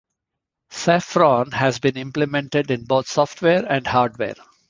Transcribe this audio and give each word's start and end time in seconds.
Saffron 0.71 1.51
has 1.51 1.77
been 1.77 1.95
implemented 1.95 2.71
in 2.71 2.85
both 2.85 3.07
software 3.07 3.63
and 3.71 3.85
hardware. 3.85 4.33